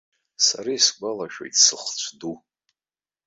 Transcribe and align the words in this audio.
Сара 0.45 0.71
исгәалашәоит 0.77 1.55
сыхцә 1.63 2.09
ду. 2.19 2.35